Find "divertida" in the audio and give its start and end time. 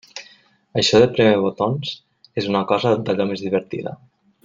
3.49-3.99